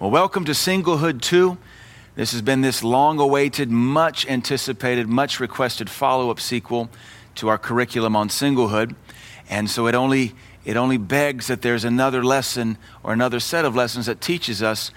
[0.00, 1.58] Well, welcome to Singlehood 2.
[2.14, 6.88] This has been this long awaited, much anticipated, much requested follow up sequel
[7.34, 8.94] to our curriculum on singlehood.
[9.50, 13.74] And so it only, it only begs that there's another lesson or another set of
[13.74, 14.92] lessons that teaches us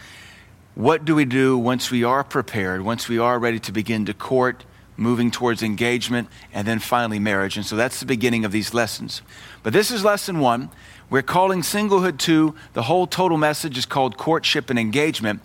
[0.76, 4.14] what do we do once we are prepared, once we are ready to begin to
[4.14, 4.66] court,
[4.98, 7.58] moving towards engagement, and then finally marriage.
[7.58, 9.24] And so that's the beginning of these lessons.
[9.64, 10.70] But this is lesson one.
[11.12, 12.56] We're calling singlehood two.
[12.72, 15.42] The whole total message is called courtship and engagement.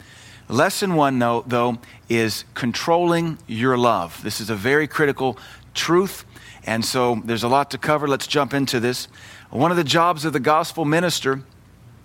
[0.48, 4.22] Lesson one, though, though, is controlling your love.
[4.22, 5.36] This is a very critical
[5.74, 6.24] truth.
[6.66, 8.06] And so there's a lot to cover.
[8.06, 9.08] Let's jump into this.
[9.50, 11.42] One of the jobs of the gospel minister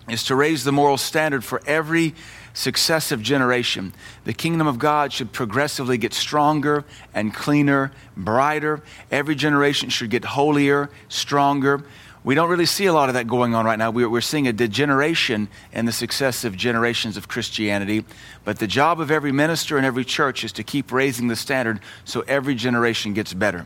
[0.10, 2.16] is to raise the moral standard for every
[2.56, 3.94] successive generation.
[4.24, 6.84] The kingdom of God should progressively get stronger
[7.14, 8.82] and cleaner, brighter.
[9.12, 11.84] Every generation should get holier, stronger.
[12.24, 13.90] We don't really see a lot of that going on right now.
[13.90, 18.06] We're, seeing a degeneration in the successive generations of Christianity.
[18.44, 21.80] But the job of every minister and every church is to keep raising the standard
[22.06, 23.66] so every generation gets better.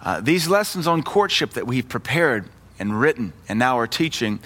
[0.00, 4.38] Uh, these lessons on courtship that we've prepared and written and now are teaching,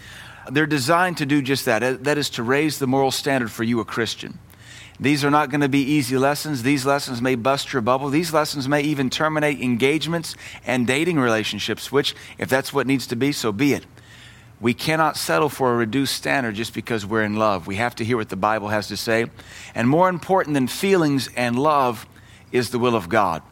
[0.51, 2.03] they're designed to do just that.
[2.03, 4.39] That is to raise the moral standard for you, a Christian.
[5.01, 6.62] These are not going to be easy lessons.
[6.62, 8.11] These lessons may bust your bubble.
[8.11, 13.17] These lessons may even terminate engagements and dating relationships, which, if that's what needs to
[13.17, 13.87] be, so be it.
[14.61, 17.67] We cannot settle for a reduced standard just because we're in love.
[17.67, 19.25] We have to hear what the Bible has to say.
[19.75, 22.07] And more important than feelings and love
[22.53, 23.42] is the will of God.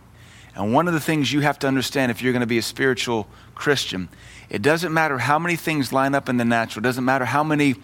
[0.55, 2.63] And one of the things you have to understand if you're going to be a
[2.63, 4.11] spiritual Christian,
[4.51, 7.43] it doesn't matter how many things line up in the natural, it doesn't matter how
[7.43, 7.77] many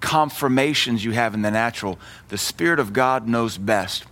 [0.00, 1.98] confirmations you have in the natural.
[2.28, 4.04] The Spirit of God knows best.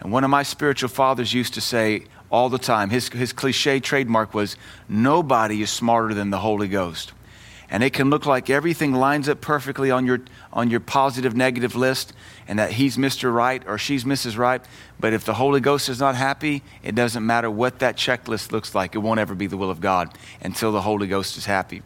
[0.00, 3.80] And one of my spiritual fathers used to say all the time, his, his cliche
[3.80, 4.56] trademark was,
[4.88, 7.12] Nobody is smarter than the Holy Ghost.
[7.70, 10.20] And it can look like everything lines up perfectly on your,
[10.52, 12.14] on your positive negative list
[12.46, 13.32] and that he's Mr.
[13.32, 14.38] Right or she's Mrs.
[14.38, 14.62] Right.
[14.98, 18.74] But if the Holy Ghost is not happy, it doesn't matter what that checklist looks
[18.74, 18.94] like.
[18.94, 21.82] It won't ever be the will of God until the Holy Ghost is happy.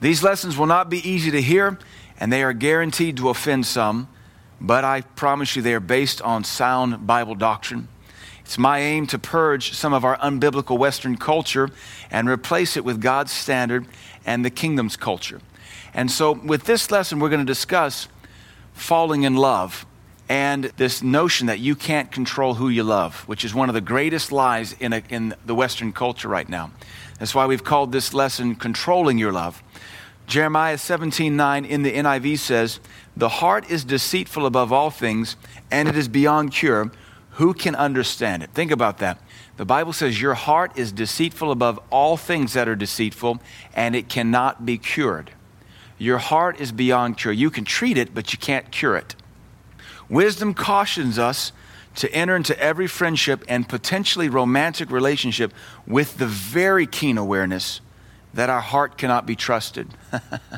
[0.00, 1.78] These lessons will not be easy to hear,
[2.18, 4.08] and they are guaranteed to offend some,
[4.60, 7.88] but I promise you they are based on sound Bible doctrine.
[8.44, 11.70] It's my aim to purge some of our unbiblical Western culture
[12.10, 13.86] and replace it with God's standard
[14.26, 15.40] and the kingdom's culture.
[15.94, 18.08] And so, with this lesson, we're going to discuss
[18.74, 19.86] falling in love
[20.28, 23.80] and this notion that you can't control who you love, which is one of the
[23.80, 26.70] greatest lies in, a, in the Western culture right now.
[27.18, 29.62] That's why we've called this lesson Controlling Your Love.
[30.26, 32.80] Jeremiah 17 9 in the NIV says,
[33.16, 35.36] The heart is deceitful above all things,
[35.70, 36.90] and it is beyond cure.
[37.32, 38.50] Who can understand it?
[38.50, 39.20] Think about that.
[39.56, 43.40] The Bible says, Your heart is deceitful above all things that are deceitful,
[43.74, 45.32] and it cannot be cured.
[45.98, 47.32] Your heart is beyond cure.
[47.32, 49.14] You can treat it, but you can't cure it.
[50.08, 51.52] Wisdom cautions us
[51.96, 55.52] to enter into every friendship and potentially romantic relationship
[55.86, 57.80] with the very keen awareness
[58.34, 59.88] that our heart cannot be trusted.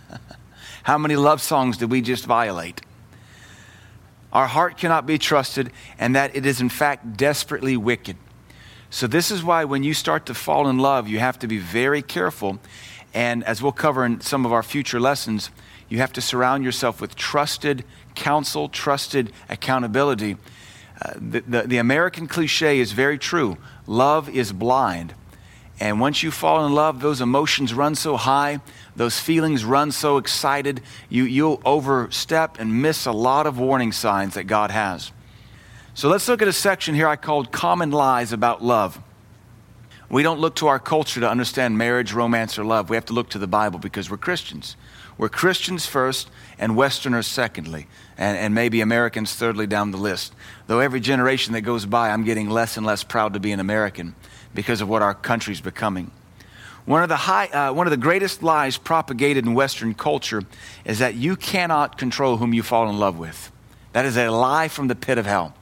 [0.83, 2.81] How many love songs did we just violate?
[4.33, 8.17] Our heart cannot be trusted, and that it is in fact desperately wicked.
[8.91, 11.59] So, this is why when you start to fall in love, you have to be
[11.59, 12.59] very careful.
[13.15, 15.51] And as we'll cover in some of our future lessons,
[15.89, 20.37] you have to surround yourself with trusted counsel, trusted accountability.
[21.01, 23.57] Uh, the, the, the American cliche is very true
[23.87, 25.15] love is blind.
[25.79, 28.61] And once you fall in love, those emotions run so high,
[28.95, 34.35] those feelings run so excited, you, you'll overstep and miss a lot of warning signs
[34.35, 35.13] that God has.
[35.93, 39.01] So let's look at a section here I called Common Lies About Love.
[40.09, 42.89] We don't look to our culture to understand marriage, romance, or love.
[42.89, 44.77] We have to look to the Bible because we're Christians.
[45.19, 50.35] We're Christians first and Westerners secondly, and, and maybe Americans thirdly down the list.
[50.69, 53.61] Though every generation that goes by, I'm getting less and less proud to be an
[53.61, 54.15] American
[54.57, 56.11] because of what our country's becoming.
[56.87, 60.43] One of, the high, uh, one of the greatest lies propagated in Western culture
[60.85, 63.51] is that you cannot control whom you fall in love with.
[63.93, 65.55] That is a lie from the pit of hell.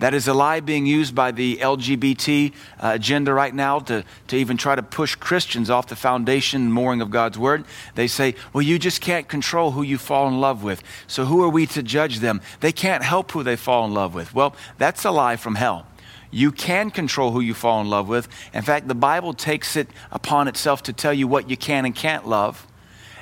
[0.00, 4.36] That is a lie being used by the LGBT uh, agenda right now to, to
[4.36, 7.66] even try to push Christians off the foundation and mooring of God's word.
[7.96, 10.82] They say, well, you just can't control who you fall in love with.
[11.06, 12.40] So who are we to judge them?
[12.60, 14.34] They can't help who they fall in love with.
[14.34, 15.86] Well, that's a lie from hell.
[16.30, 18.28] You can control who you fall in love with.
[18.54, 21.94] In fact, the Bible takes it upon itself to tell you what you can and
[21.94, 22.66] can't love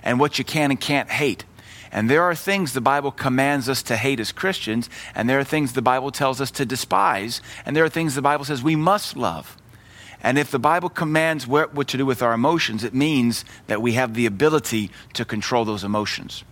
[0.02, 1.44] and what you can and can't hate.
[1.90, 5.44] And there are things the Bible commands us to hate as Christians, and there are
[5.44, 8.76] things the Bible tells us to despise, and there are things the Bible says we
[8.76, 9.56] must love.
[10.22, 13.92] And if the Bible commands what, to do with our emotions, it means that we
[13.92, 16.44] have the ability to control those emotions.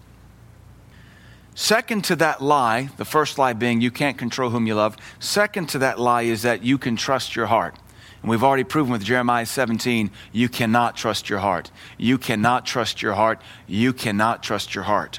[1.59, 4.95] Second to that lie, the first lie being you can't control whom you love.
[5.19, 7.75] Second to that lie is that you can trust your heart.
[8.21, 11.71] And we've already proven with Jeremiah 17, you cannot trust your heart.
[11.97, 13.41] You cannot trust your heart.
[13.67, 15.19] You cannot trust your heart.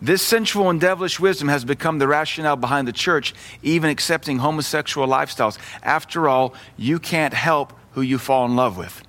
[0.00, 3.34] This sensual and devilish wisdom has become the rationale behind the church,
[3.64, 5.58] even accepting homosexual lifestyles.
[5.82, 9.02] After all, you can't help who you fall in love with.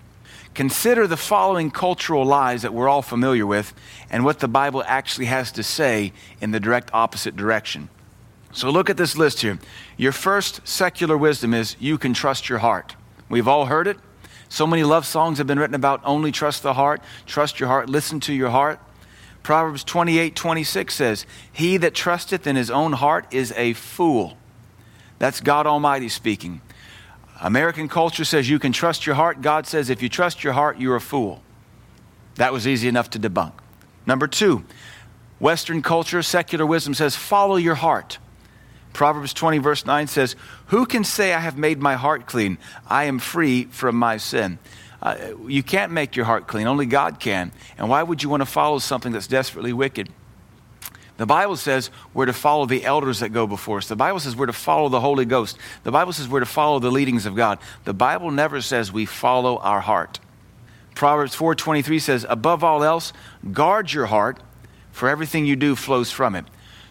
[0.56, 3.74] Consider the following cultural lies that we're all familiar with
[4.10, 7.90] and what the Bible actually has to say in the direct opposite direction.
[8.54, 9.60] So look at this list here.
[9.98, 12.96] Your first secular wisdom is you can trust your heart.
[13.28, 13.98] We've all heard it.
[14.48, 17.90] So many love songs have been written about only trust the heart, trust your heart,
[17.90, 18.80] listen to your heart.
[19.44, 24.38] Proverbs 28 26 says, He that trusteth in his own heart is a fool.
[25.19, 26.62] That's God Almighty speaking.
[27.42, 29.42] American culture says you can trust your heart.
[29.42, 31.42] God says if you trust your heart, you're a fool.
[32.36, 33.54] That was easy enough to debunk.
[34.06, 34.64] Number two,
[35.40, 38.20] Western culture, secular wisdom says follow your heart.
[38.94, 40.38] Proverbs 20, verse 9 says,
[40.68, 42.58] Who can say, I have made my heart clean?
[42.88, 44.58] I am free from my sin.
[45.02, 45.18] Uh,
[45.48, 47.52] you can't make your heart clean, only God can.
[47.78, 50.10] And why would you want to follow something that's desperately wicked?
[51.17, 53.88] The Bible says we're to follow the elders that go before us.
[53.88, 55.57] The Bible says we're to follow the Holy Ghost.
[55.83, 57.59] The Bible says we're to follow the leadings of God.
[57.85, 60.19] The Bible never says we follow our heart.
[60.94, 63.13] Proverbs 4:23 says, "Above all else,
[63.51, 64.39] guard your heart,
[64.91, 66.45] for everything you do flows from it."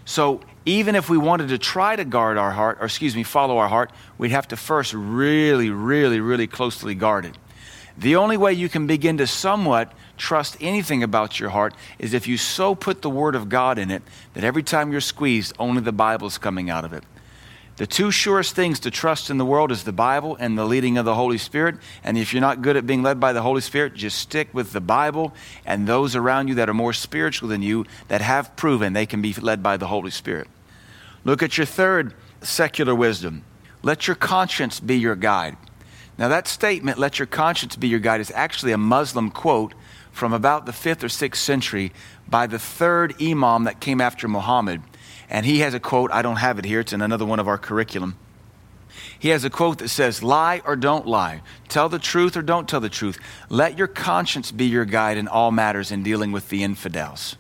[0.05, 3.59] So, even if we wanted to try to guard our heart, or excuse me, follow
[3.59, 7.37] our heart, we'd have to first really, really, really closely guard it.
[7.97, 12.27] The only way you can begin to somewhat trust anything about your heart is if
[12.27, 14.03] you so put the Word of God in it
[14.35, 17.05] that every time you're squeezed, only the Bible's coming out of it.
[17.77, 20.97] The two surest things to trust in the world is the Bible and the leading
[20.97, 21.77] of the Holy Spirit.
[22.05, 24.73] And if you're not good at being led by the Holy Spirit, just stick with
[24.73, 25.35] the Bible
[25.67, 29.21] and those around you that are more spiritual than you that have proven they can
[29.21, 30.47] be led by the Holy Spirit.
[31.25, 33.45] Look at your third secular wisdom.
[33.83, 35.57] Let your conscience be your guide.
[36.17, 39.75] Now, that statement, let your conscience be your guide, is actually a Muslim quote
[40.15, 41.93] from about the fifth or sixth century
[42.29, 44.81] by the third imam that came after Muhammad.
[45.29, 47.49] And he has a quote, I don't have it here, it's in another one of
[47.49, 48.17] our curriculum.
[49.19, 51.43] He has a quote that says, Lie or don't lie.
[51.69, 53.19] Tell the truth or don't tell the truth.
[53.49, 57.37] Let your conscience be your guide in all matters in dealing with the infidels.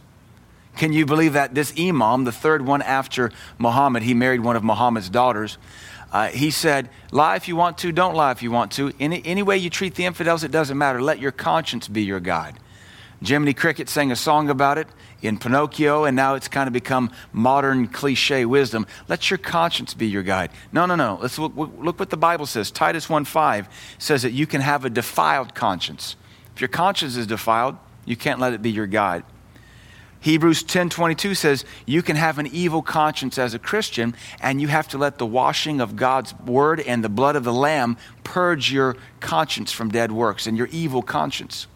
[0.77, 4.65] Can you believe that this imam, the third one after Muhammad, he married one of
[4.65, 5.59] Muhammad's daughters,
[6.11, 8.93] uh, he said, Lie if you want to, don't lie if you want to.
[8.99, 11.01] Any, any way you treat the infidels, it doesn't matter.
[11.01, 12.59] Let your conscience be your guide.
[13.27, 14.89] Jiminy Cricket sang a song about it
[15.23, 18.87] in Pinocchio, and now it's kind of become modern cliche wisdom.
[19.09, 20.51] Let your conscience be your guide.
[20.73, 21.19] No, no, no.
[21.23, 22.71] Let's look, look what the Bible says.
[22.71, 23.67] Titus 1.5
[23.99, 26.17] says that you can have a defiled conscience.
[26.55, 29.25] If your conscience is defiled, you can't let it be your guide.
[30.21, 34.89] Hebrews 10:22 says you can have an evil conscience as a Christian and you have
[34.89, 38.97] to let the washing of God's word and the blood of the lamb purge your
[39.21, 41.67] conscience from dead works and your evil conscience.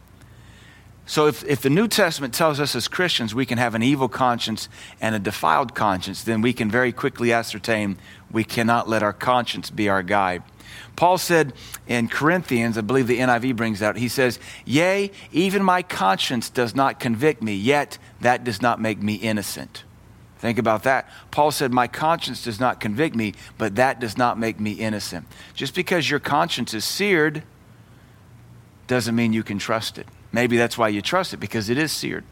[1.09, 4.11] So if, if the New Testament tells us as Christians we can have an evil
[4.11, 4.69] conscience
[5.01, 7.97] and a defiled conscience, then we can very quickly ascertain
[8.31, 10.43] we cannot let our conscience be our guide.
[10.97, 11.55] Paul said
[11.87, 16.75] in Corinthians, I believe the NIV brings out, he says, Yea, even my conscience does
[16.75, 19.85] not convict me, yet that does not make me innocent.
[20.41, 21.09] Think about that.
[21.31, 25.27] Paul said, My conscience does not convict me, but that does not make me innocent.
[25.55, 27.45] Just because your conscience is seared
[28.87, 30.07] doesn't mean you can trust it.
[30.33, 32.25] Maybe that's why you trust it, because it is seared.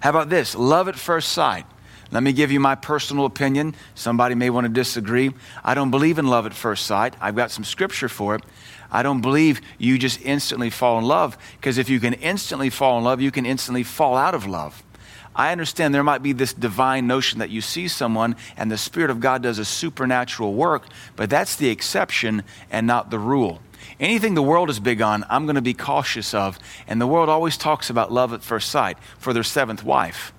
[0.00, 0.54] How about this?
[0.54, 1.66] Love at first sight.
[2.10, 3.74] Let me give you my personal opinion.
[3.94, 5.32] Somebody may want to disagree.
[5.64, 7.14] I don't believe in love at first sight.
[7.20, 8.42] I've got some scripture for it.
[8.90, 12.98] I don't believe you just instantly fall in love because if you can instantly fall
[12.98, 14.82] in love, you can instantly fall out of love.
[15.34, 19.10] I understand there might be this divine notion that you see someone and the Spirit
[19.10, 20.84] of God does a supernatural work,
[21.16, 23.60] but that's the exception and not the rule.
[24.02, 26.58] Anything the world is big on, I'm going to be cautious of.
[26.88, 30.32] And the world always talks about love at first sight for their seventh wife.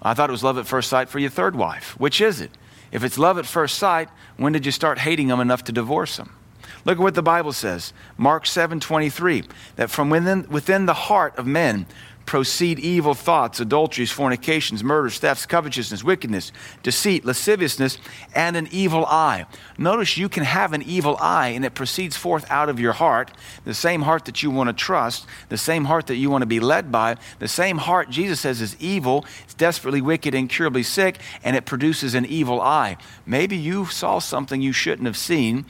[0.00, 1.98] I thought it was love at first sight for your third wife.
[1.98, 2.52] Which is it?
[2.92, 6.16] If it's love at first sight, when did you start hating them enough to divorce
[6.16, 6.36] them?
[6.84, 7.92] Look at what the Bible says.
[8.16, 9.42] Mark 7 23,
[9.74, 11.84] that from within, within the heart of men
[12.28, 17.96] proceed evil thoughts, adulteries, fornications, murders, thefts, covetousness, wickedness, deceit, lasciviousness,
[18.34, 19.46] and an evil eye.
[19.78, 23.30] Notice you can have an evil eye and it proceeds forth out of your heart,
[23.64, 26.46] the same heart that you want to trust, the same heart that you want to
[26.46, 31.20] be led by, the same heart Jesus says is evil, it's desperately wicked, incurably sick,
[31.42, 32.98] and it produces an evil eye.
[33.24, 35.64] Maybe you saw something you shouldn't have seen,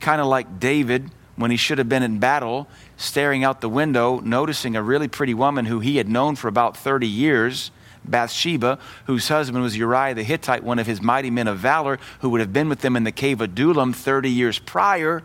[0.00, 4.20] kind of like David when he should have been in battle, staring out the window,
[4.20, 7.70] noticing a really pretty woman who he had known for about 30 years,
[8.04, 12.30] Bathsheba, whose husband was Uriah the Hittite, one of his mighty men of valor, who
[12.30, 15.22] would have been with them in the cave of Adullam 30 years prior.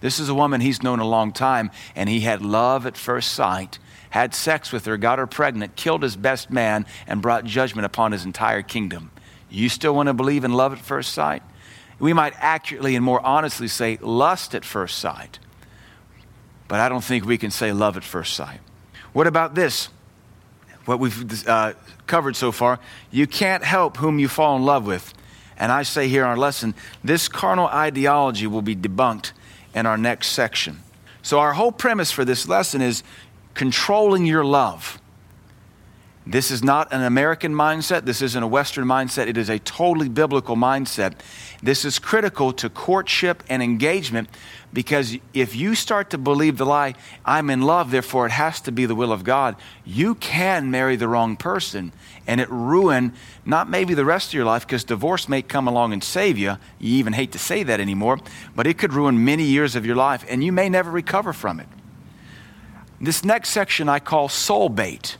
[0.00, 3.32] This is a woman he's known a long time, and he had love at first
[3.32, 3.78] sight,
[4.10, 8.12] had sex with her, got her pregnant, killed his best man, and brought judgment upon
[8.12, 9.10] his entire kingdom.
[9.48, 11.42] You still want to believe in love at first sight?
[11.98, 15.38] We might accurately and more honestly say lust at first sight,
[16.68, 18.60] but I don't think we can say love at first sight.
[19.12, 19.88] What about this?
[20.84, 21.72] What we've uh,
[22.06, 22.78] covered so far.
[23.10, 25.14] You can't help whom you fall in love with.
[25.58, 29.32] And I say here in our lesson, this carnal ideology will be debunked
[29.74, 30.82] in our next section.
[31.22, 33.02] So, our whole premise for this lesson is
[33.54, 35.00] controlling your love.
[36.28, 38.04] This is not an American mindset.
[38.04, 39.28] This isn't a Western mindset.
[39.28, 41.12] It is a totally biblical mindset.
[41.62, 44.28] This is critical to courtship and engagement
[44.72, 48.72] because if you start to believe the lie, I'm in love, therefore it has to
[48.72, 49.54] be the will of God,
[49.84, 51.92] you can marry the wrong person
[52.26, 53.12] and it ruin
[53.44, 56.56] not maybe the rest of your life because divorce may come along and save you.
[56.80, 58.18] You even hate to say that anymore,
[58.56, 61.60] but it could ruin many years of your life and you may never recover from
[61.60, 61.68] it.
[63.00, 65.18] This next section I call soul bait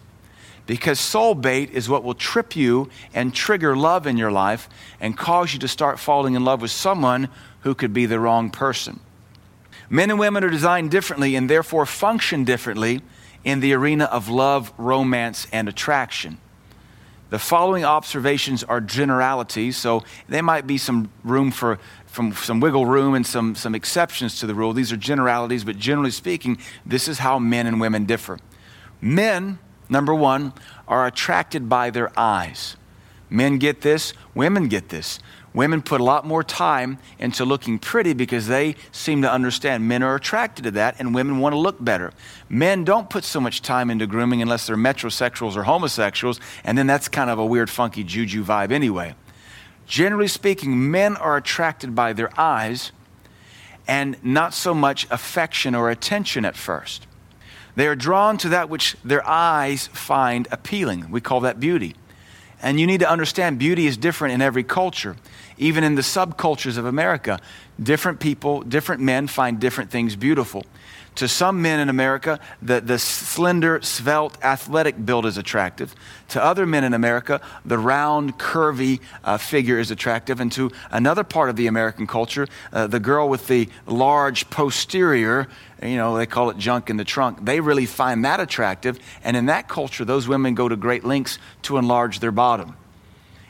[0.66, 4.68] because soul bait is what will trip you and trigger love in your life
[5.00, 7.28] and cause you to start falling in love with someone
[7.60, 9.00] who could be the wrong person.
[9.88, 13.00] Men and women are designed differently and therefore function differently
[13.44, 16.38] in the arena of love, romance, and attraction.
[17.30, 21.78] The following observations are generalities, so there might be some room for
[22.16, 24.72] from some wiggle room and some, some exceptions to the rule.
[24.72, 26.56] These are generalities, but generally speaking,
[26.86, 28.38] this is how men and women differ.
[29.02, 29.58] Men
[29.88, 30.52] number one,
[30.88, 32.76] are attracted by their eyes.
[33.28, 35.18] Men get this, women get this.
[35.52, 40.02] Women put a lot more time into looking pretty because they seem to understand men
[40.02, 42.12] are attracted to that and women want to look better.
[42.50, 46.86] Men don't put so much time into grooming unless they're metrosexuals or homosexuals, and then
[46.86, 49.14] that's kind of a weird, funky juju vibe anyway.
[49.86, 52.92] Generally speaking, men are attracted by their eyes
[53.88, 57.06] and not so much affection or attention at first.
[57.76, 61.10] They are drawn to that which their eyes find appealing.
[61.10, 61.94] We call that beauty.
[62.62, 65.16] And you need to understand beauty is different in every culture.
[65.58, 67.38] Even in the subcultures of America,
[67.80, 70.64] different people, different men find different things beautiful.
[71.16, 75.94] To some men in America, the, the slender, svelte, athletic build is attractive.
[76.28, 80.40] To other men in America, the round, curvy uh, figure is attractive.
[80.40, 85.48] And to another part of the American culture, uh, the girl with the large posterior,
[85.82, 88.98] you know, they call it junk in the trunk, they really find that attractive.
[89.24, 92.76] And in that culture, those women go to great lengths to enlarge their bottom.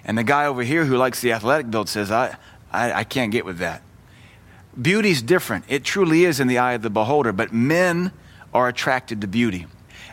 [0.05, 2.37] And the guy over here who likes the athletic build says, I,
[2.71, 3.83] I, I can't get with that.
[4.81, 5.65] Beauty's different.
[5.69, 8.13] It truly is in the eye of the beholder, but men
[8.53, 9.67] are attracted to beauty.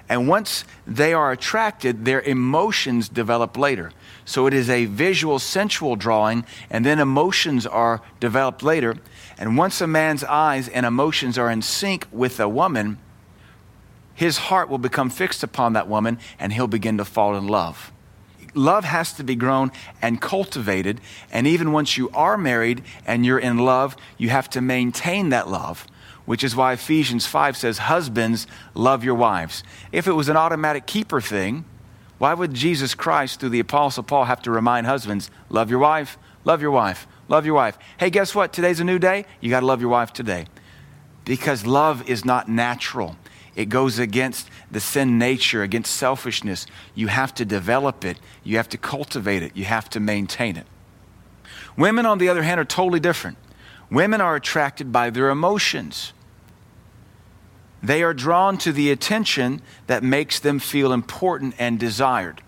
[0.10, 3.92] And once they are attracted, their emotions develop later.
[4.26, 8.96] So it is a visual, sensual drawing, and then emotions are developed later.
[9.38, 12.98] And once a man's eyes and emotions are in sync with a woman,
[14.14, 17.93] his heart will become fixed upon that woman and he'll begin to fall in love
[18.54, 21.02] love has to be grown and cultivated.
[21.32, 25.50] And even once you are married and you're in love, you have to maintain that
[25.50, 25.88] love,
[26.26, 29.64] which is why Ephesians 5 says, Husbands, love your wives.
[29.92, 31.66] If it was an automatic keeper thing,
[32.18, 36.18] why would Jesus Christ, through the Apostle Paul, have to remind husbands, love your wife,
[36.46, 37.78] love your wife, love your wife?
[38.00, 38.54] Hey, guess what?
[38.54, 39.26] Today's a new day.
[39.42, 40.46] You got to love your wife today.
[41.26, 43.18] Because love is not natural.
[43.56, 46.66] It goes against the sin nature, against selfishness.
[46.96, 50.66] You have to develop it, you have to cultivate it, you have to maintain it.
[51.78, 53.38] Women, on the other hand, are totally different.
[53.92, 56.14] Women are attracted by their emotions.
[57.82, 62.42] They are drawn to the attention that makes them feel important and desired.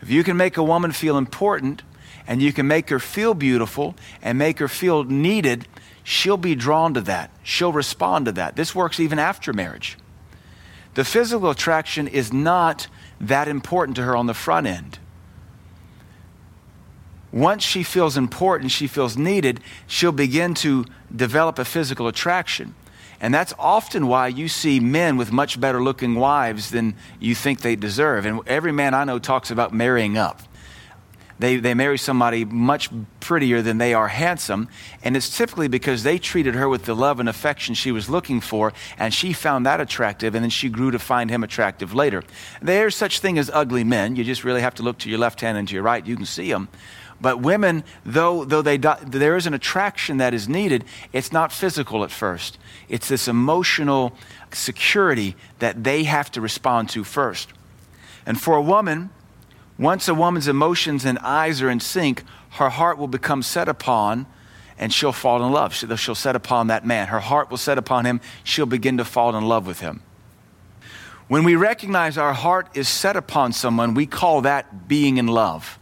[0.00, 1.82] If you can make a woman feel important
[2.26, 5.66] and you can make her feel beautiful and make her feel needed,
[6.04, 7.30] she'll be drawn to that.
[7.42, 8.54] She'll respond to that.
[8.54, 9.98] This works even after marriage.
[10.98, 12.88] The physical attraction is not
[13.20, 14.98] that important to her on the front end.
[17.30, 22.74] Once she feels important, she feels needed, she'll begin to develop a physical attraction.
[23.20, 27.60] And that's often why you see men with much better looking wives than you think
[27.60, 28.26] they deserve.
[28.26, 30.42] And every man I know talks about marrying up
[31.38, 32.90] they, they marry somebody much
[33.20, 34.68] prettier than they are handsome.
[35.02, 38.40] And it's typically because they treated her with the love and affection she was looking
[38.40, 42.22] for, and she found that attractive, and then she grew to find him attractive later.
[42.60, 44.16] There's such thing as ugly men.
[44.16, 46.04] You just really have to look to your left hand and to your right.
[46.04, 46.68] You can see them.
[47.20, 52.04] But women, though, though they, there is an attraction that is needed, it's not physical
[52.04, 52.58] at first.
[52.88, 54.12] It's this emotional
[54.52, 57.48] security that they have to respond to first.
[58.24, 59.10] And for a woman,
[59.78, 64.26] Once a woman's emotions and eyes are in sync, her heart will become set upon
[64.78, 65.74] and she'll fall in love.
[65.74, 67.08] She'll set upon that man.
[67.08, 68.20] Her heart will set upon him.
[68.44, 70.02] She'll begin to fall in love with him.
[71.26, 75.78] When we recognize our heart is set upon someone, we call that being in love.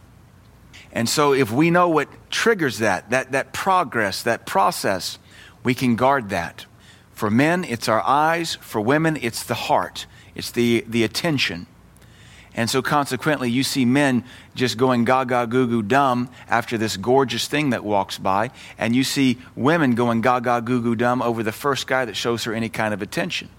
[0.91, 5.19] And so, if we know what triggers that, that, that progress, that process,
[5.63, 6.65] we can guard that.
[7.11, 8.55] For men, it's our eyes.
[8.55, 11.67] For women, it's the heart, it's the, the attention.
[12.57, 14.23] And so, consequently, you see men
[14.55, 18.49] just going gaga goo goo dumb after this gorgeous thing that walks by.
[18.79, 22.45] And you see women going gaga goo goo dumb over the first guy that shows
[22.45, 23.49] her any kind of attention.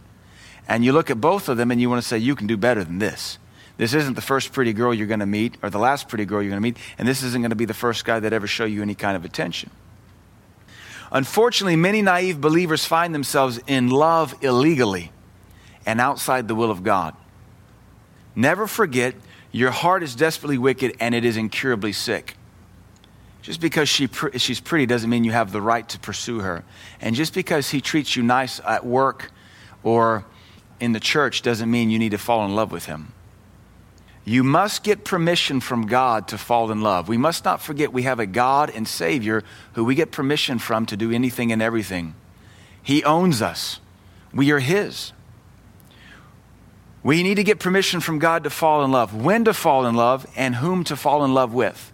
[0.66, 2.56] And you look at both of them and you want to say, you can do
[2.56, 3.38] better than this.
[3.76, 6.42] This isn't the first pretty girl you're going to meet or the last pretty girl
[6.42, 6.76] you're going to meet.
[6.98, 9.16] And this isn't going to be the first guy that ever show you any kind
[9.16, 9.70] of attention.
[11.12, 15.12] Unfortunately, many naive believers find themselves in love illegally
[15.86, 17.14] and outside the will of God.
[18.38, 19.16] Never forget,
[19.50, 22.36] your heart is desperately wicked and it is incurably sick.
[23.42, 26.62] Just because she she's pretty doesn't mean you have the right to pursue her.
[27.00, 29.32] And just because he treats you nice at work
[29.82, 30.24] or
[30.78, 33.12] in the church doesn't mean you need to fall in love with him.
[34.24, 37.08] You must get permission from God to fall in love.
[37.08, 39.42] We must not forget we have a God and Savior
[39.72, 42.14] who we get permission from to do anything and everything.
[42.80, 43.80] He owns us,
[44.32, 45.12] we are His.
[47.08, 49.94] We need to get permission from God to fall in love, when to fall in
[49.94, 51.90] love, and whom to fall in love with.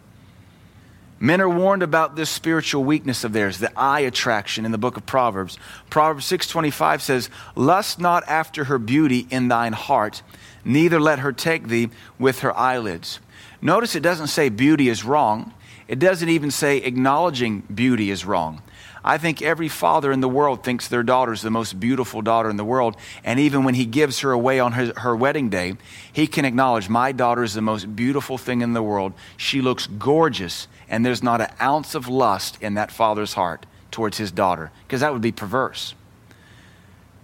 [1.21, 4.97] Men are warned about this spiritual weakness of theirs, the eye attraction in the book
[4.97, 5.57] of Proverbs.
[5.89, 10.23] Proverbs 6:25 says, "Lust not after her beauty in thine heart,
[10.65, 13.21] neither let her take thee with her eyelids."
[13.63, 15.53] Notice it doesn't say beauty is wrong.
[15.87, 18.63] It doesn't even say acknowledging beauty is wrong.
[19.05, 22.49] I think every father in the world thinks their daughter is the most beautiful daughter
[22.49, 22.97] in the world.
[23.23, 25.75] And even when he gives her away on her, her wedding day,
[26.11, 29.13] he can acknowledge, My daughter is the most beautiful thing in the world.
[29.37, 34.17] She looks gorgeous, and there's not an ounce of lust in that father's heart towards
[34.17, 35.95] his daughter, because that would be perverse.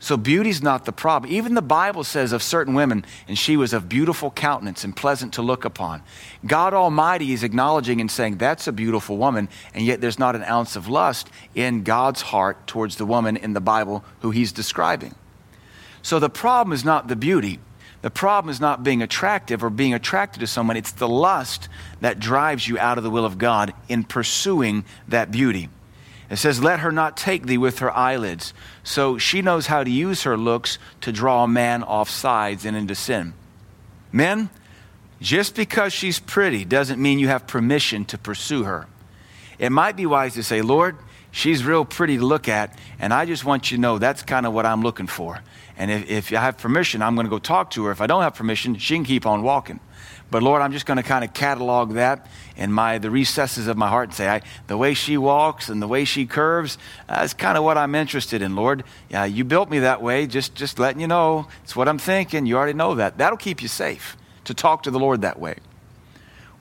[0.02, 1.30] So beauty's not the problem.
[1.30, 5.34] Even the Bible says of certain women, and she was of beautiful countenance and pleasant
[5.34, 6.02] to look upon.
[6.46, 10.42] God Almighty is acknowledging and saying, that's a beautiful woman, and yet there's not an
[10.44, 15.14] ounce of lust in God's heart towards the woman in the Bible who he's describing.
[16.00, 17.58] So the problem is not the beauty.
[18.00, 20.78] The problem is not being attractive or being attracted to someone.
[20.78, 21.68] It's the lust
[22.00, 25.68] that drives you out of the will of God in pursuing that beauty.
[26.30, 28.54] It says, Let her not take thee with her eyelids.
[28.84, 32.76] So she knows how to use her looks to draw a man off sides and
[32.76, 33.34] into sin.
[34.12, 34.48] Men,
[35.20, 38.86] just because she's pretty doesn't mean you have permission to pursue her.
[39.58, 40.96] It might be wise to say, Lord,
[41.30, 44.46] she's real pretty to look at, and I just want you to know that's kind
[44.46, 45.42] of what I'm looking for.
[45.76, 47.90] And if, if I have permission, I'm going to go talk to her.
[47.90, 49.80] If I don't have permission, she can keep on walking.
[50.30, 53.76] But Lord, I'm just going to kind of catalog that in my the recesses of
[53.76, 57.34] my heart and say, I, the way she walks and the way she curves, that's
[57.34, 58.84] kind of what I'm interested in, Lord.
[59.08, 60.26] Yeah, you built me that way.
[60.26, 62.46] Just just letting you know, it's what I'm thinking.
[62.46, 63.18] You already know that.
[63.18, 65.56] That'll keep you safe to talk to the Lord that way.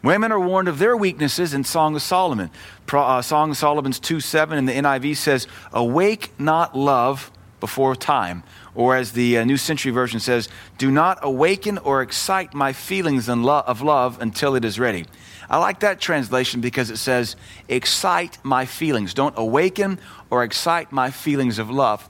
[0.02, 2.50] Women are warned of their weaknesses in Song of Solomon.
[2.86, 7.96] Pro, uh, Song of Solomon's 2 7 in the NIV says, Awake not love before
[7.96, 8.44] time,
[8.76, 13.28] or as the uh, New Century Version says, do not awaken or excite my feelings
[13.28, 15.06] lo- of love until it is ready.
[15.50, 17.36] I like that translation because it says,
[17.68, 19.14] excite my feelings.
[19.14, 22.08] Don't awaken or excite my feelings of love.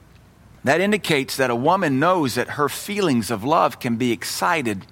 [0.64, 4.86] That indicates that a woman knows that her feelings of love can be excited,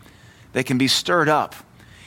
[0.54, 1.54] they can be stirred up.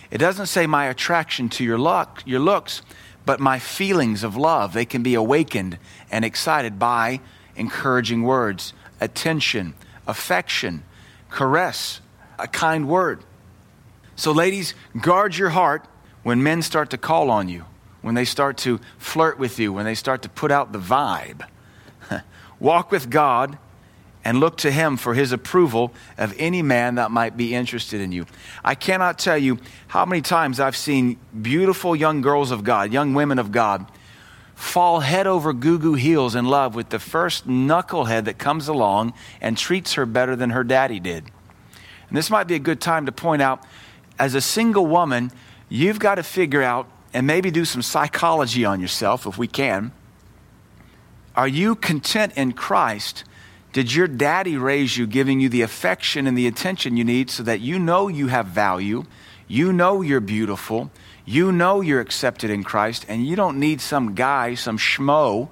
[0.10, 2.82] It doesn't say my attraction to your, luck, your looks,
[3.26, 4.74] but my feelings of love.
[4.74, 5.78] They can be awakened
[6.10, 7.22] and excited by
[7.56, 9.74] encouraging words, attention,
[10.08, 10.84] affection,
[11.30, 12.02] caress,
[12.38, 13.24] a kind word.
[14.16, 15.86] So, ladies, guard your heart
[16.24, 17.66] when men start to call on you,
[18.02, 21.48] when they start to flirt with you, when they start to put out the vibe.
[22.60, 23.58] Walk with God
[24.24, 28.12] and look to Him for His approval of any man that might be interested in
[28.12, 28.26] you.
[28.64, 33.14] I cannot tell you how many times I've seen beautiful young girls of God, young
[33.14, 33.88] women of God,
[34.62, 39.14] fall head over goo goo heels in love with the first knucklehead that comes along
[39.42, 41.26] and treats her better than her daddy did.
[42.08, 43.64] And this might be a good time to point out
[44.20, 45.32] as a single woman,
[45.68, 49.92] you've got to figure out and maybe do some psychology on yourself if we can.
[51.36, 53.24] Are you content in Christ?
[53.74, 57.42] Did your daddy raise you, giving you the affection and the attention you need so
[57.44, 59.06] that you know you have value,
[59.52, 60.90] you know you're beautiful,
[61.26, 65.50] you know you're accepted in Christ, and you don't need some guy, some schmo,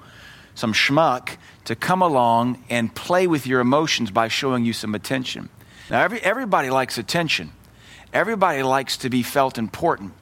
[0.54, 1.36] some schmuck
[1.66, 5.50] to come along and play with your emotions by showing you some attention.
[5.90, 7.52] Now, every, everybody likes attention.
[8.10, 10.14] Everybody likes to be felt important,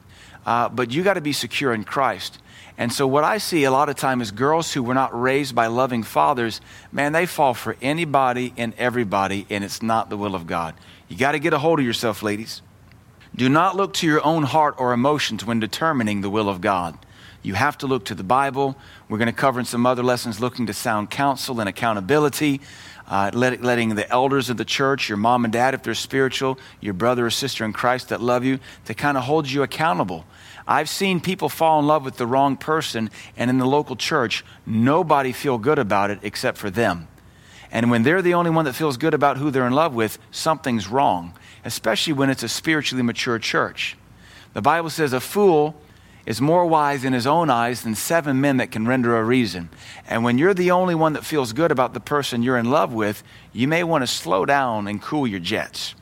[0.45, 2.37] uh, but you got to be secure in Christ.
[2.77, 5.55] And so, what I see a lot of time is girls who were not raised
[5.55, 6.59] by loving fathers,
[6.91, 10.75] man, they fall for anybody and everybody, and it's not the will of God.
[11.07, 12.61] You got to get a hold of yourself, ladies.
[13.35, 16.97] Do not look to your own heart or emotions when determining the will of God.
[17.41, 18.75] You have to look to the Bible.
[19.07, 22.59] We're going to cover in some other lessons looking to sound counsel and accountability
[23.09, 26.59] uh, let, letting the elders of the church, your mom and dad, if they're spiritual,
[26.79, 30.25] your brother or sister in Christ that love you, to kind of hold you accountable.
[30.67, 34.45] I've seen people fall in love with the wrong person, and in the local church,
[34.65, 37.07] nobody feel good about it except for them.
[37.71, 40.19] And when they're the only one that feels good about who they're in love with,
[40.29, 43.97] something's wrong, especially when it's a spiritually mature church.
[44.53, 45.75] The Bible says a fool
[46.25, 49.69] is more wise in his own eyes than seven men that can render a reason.
[50.07, 52.93] And when you're the only one that feels good about the person you're in love
[52.93, 55.95] with, you may want to slow down and cool your jets.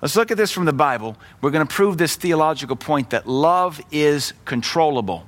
[0.00, 1.16] Let's look at this from the Bible.
[1.40, 5.26] We're going to prove this theological point that love is controllable.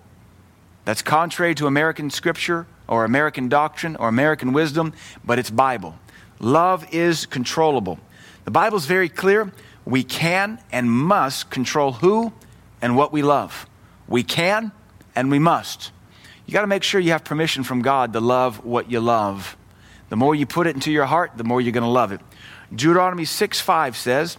[0.85, 4.93] That's contrary to American scripture or American doctrine or American wisdom,
[5.25, 5.97] but it's Bible.
[6.41, 7.99] Love is controllable.
[8.51, 9.53] The Bible's very clear.
[9.85, 12.33] We can and must control who
[12.83, 13.65] and what we love.
[14.09, 14.73] We can
[15.15, 15.93] and we must.
[16.47, 19.57] You got to make sure you have permission from God to love what you love.
[20.09, 22.21] The more you put it into your heart, the more you're going to love it.
[22.75, 24.37] Deuteronomy 6 5 says,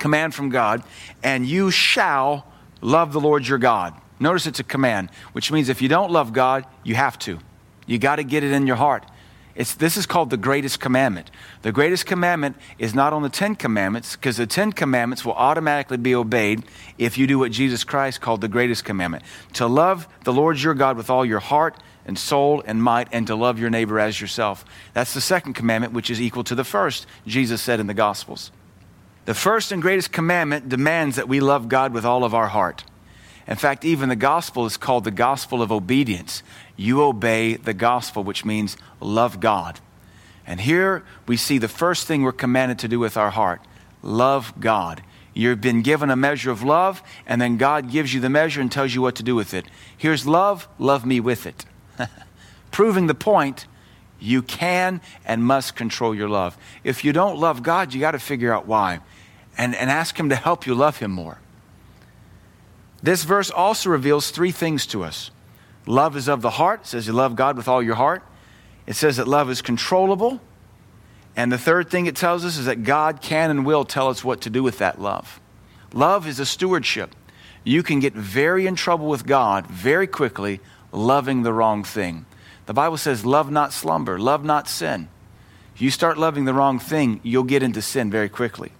[0.00, 0.82] command from God,
[1.22, 2.44] and you shall
[2.80, 3.94] love the Lord your God.
[4.18, 7.38] Notice it's a command, which means if you don't love God, you have to.
[7.86, 9.06] You got to get it in your heart.
[9.54, 11.30] It's, this is called the greatest commandment.
[11.60, 15.98] The greatest commandment is not on the Ten Commandments, because the Ten Commandments will automatically
[15.98, 16.64] be obeyed
[16.96, 20.74] if you do what Jesus Christ called the greatest commandment to love the Lord your
[20.74, 24.20] God with all your heart and soul and might, and to love your neighbor as
[24.20, 24.64] yourself.
[24.92, 28.50] That's the second commandment, which is equal to the first, Jesus said in the Gospels.
[29.24, 32.84] The first and greatest commandment demands that we love God with all of our heart.
[33.46, 36.42] In fact, even the gospel is called the gospel of obedience.
[36.82, 39.78] You obey the gospel, which means love God.
[40.44, 43.60] And here we see the first thing we're commanded to do with our heart
[44.02, 45.00] love God.
[45.32, 48.70] You've been given a measure of love, and then God gives you the measure and
[48.70, 49.66] tells you what to do with it.
[49.96, 51.64] Here's love, love me with it.
[52.72, 53.68] Proving the point,
[54.18, 56.58] you can and must control your love.
[56.82, 58.98] If you don't love God, you got to figure out why
[59.56, 61.38] and, and ask Him to help you love Him more.
[63.00, 65.30] This verse also reveals three things to us.
[65.86, 68.22] Love is of the heart, it says you love God with all your heart.
[68.86, 70.40] It says that love is controllable.
[71.36, 74.22] And the third thing it tells us is that God can and will tell us
[74.22, 75.40] what to do with that love.
[75.92, 77.14] Love is a stewardship.
[77.64, 82.26] You can get very in trouble with God very quickly loving the wrong thing.
[82.66, 85.08] The Bible says, Love not slumber, love not sin.
[85.74, 88.72] If you start loving the wrong thing, you'll get into sin very quickly.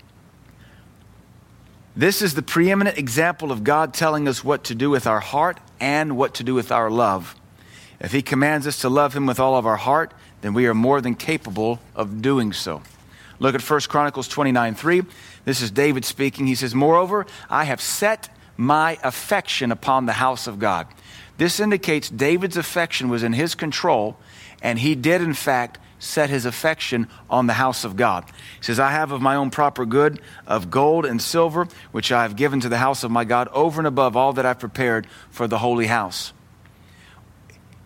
[1.96, 5.58] This is the preeminent example of God telling us what to do with our heart
[5.82, 7.34] and what to do with our love.
[8.00, 10.74] If He commands us to love Him with all of our heart, then we are
[10.74, 12.82] more than capable of doing so.
[13.40, 15.02] Look at 1 Chronicles 29 3.
[15.44, 16.46] This is David speaking.
[16.46, 20.86] He says, Moreover, I have set my affection upon the house of God.
[21.36, 24.16] This indicates David's affection was in his control,
[24.62, 28.24] and he did, in fact, set his affection on the house of God.
[28.58, 32.22] He says, I have of my own proper good of gold and silver, which I
[32.22, 35.06] have given to the house of my God over and above all that I've prepared
[35.30, 36.32] for the holy house.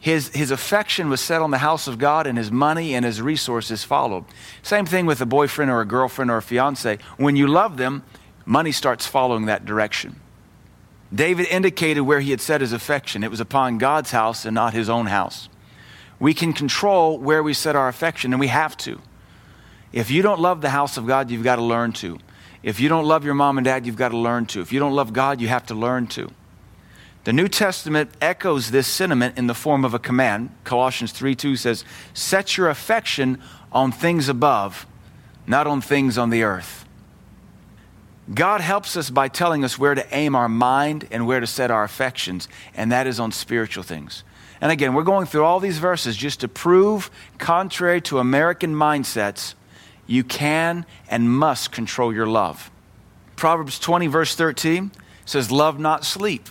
[0.00, 3.20] His, his affection was set on the house of God, and his money and his
[3.20, 4.24] resources followed.
[4.62, 6.98] Same thing with a boyfriend or a girlfriend or a fiance.
[7.16, 8.02] When you love them,
[8.44, 10.20] money starts following that direction.
[11.12, 13.24] David indicated where he had set his affection.
[13.24, 15.48] It was upon God's house and not his own house.
[16.18, 19.00] We can control where we set our affection, and we have to.
[19.92, 22.18] If you don't love the house of God, you've got to learn to.
[22.62, 24.60] If you don't love your mom and dad, you've got to learn to.
[24.60, 26.30] If you don't love God, you have to learn to.
[27.24, 30.50] The New Testament echoes this sentiment in the form of a command.
[30.64, 34.86] Colossians 3 2 says, Set your affection on things above,
[35.46, 36.86] not on things on the earth.
[38.32, 41.70] God helps us by telling us where to aim our mind and where to set
[41.70, 44.24] our affections, and that is on spiritual things.
[44.60, 49.54] And again, we're going through all these verses just to prove, contrary to American mindsets,
[50.06, 52.70] you can and must control your love.
[53.34, 54.92] Proverbs 20, verse 13
[55.24, 56.48] says, Love not sleep.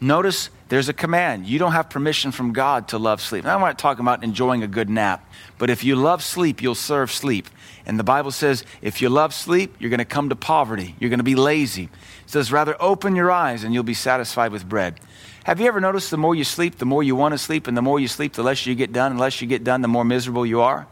[0.00, 1.46] Notice there's a command.
[1.46, 3.44] You don't have permission from God to love sleep.
[3.44, 6.74] Now, I'm not talking about enjoying a good nap, but if you love sleep, you'll
[6.74, 7.48] serve sleep.
[7.84, 10.94] And the Bible says if you love sleep, you're going to come to poverty.
[11.00, 11.84] You're going to be lazy.
[11.84, 15.00] It says, rather open your eyes and you'll be satisfied with bread.
[15.48, 17.74] Have you ever noticed the more you sleep, the more you want to sleep, and
[17.74, 19.88] the more you sleep, the less you get done, and less you get done, the
[19.88, 20.86] more miserable you are?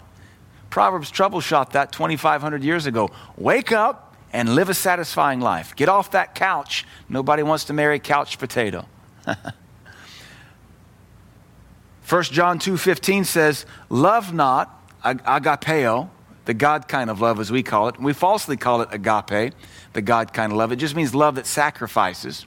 [0.70, 3.10] Proverbs troubleshot that 2,500 years ago.
[3.36, 5.76] Wake up and live a satisfying life.
[5.76, 6.86] Get off that couch.
[7.06, 8.86] Nobody wants to marry couch potato.
[12.08, 14.70] 1 John 2:15 says, "Love not
[15.04, 16.08] agapeo,
[16.46, 18.00] the God kind of love as we call it.
[18.00, 19.52] We falsely call it agape,
[19.92, 20.72] the God kind of love.
[20.72, 22.46] It just means love that sacrifices.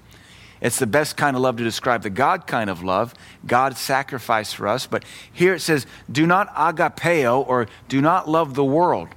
[0.61, 3.13] It's the best kind of love to describe the God kind of love.
[3.45, 4.87] God sacrificed for us.
[4.87, 9.09] But here it says, do not agapeo or do not love the world.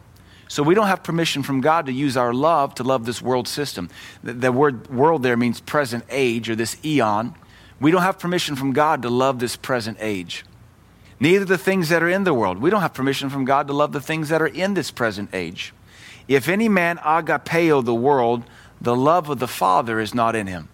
[0.46, 3.48] So we don't have permission from God to use our love to love this world
[3.48, 3.88] system.
[4.22, 7.34] The, the word world there means present age or this eon.
[7.80, 10.44] We don't have permission from God to love this present age.
[11.18, 12.58] Neither the things that are in the world.
[12.58, 15.30] We don't have permission from God to love the things that are in this present
[15.32, 15.72] age.
[16.28, 18.44] If any man agapeo the world,
[18.80, 20.68] the love of the Father is not in him.